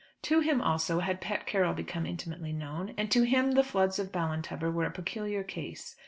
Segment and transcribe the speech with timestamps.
[0.23, 4.11] To him also had Pat Carroll become intimately known, and to him the floods of
[4.11, 5.95] Ballintubber were a peculiar case.